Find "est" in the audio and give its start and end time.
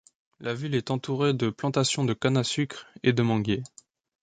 0.73-0.89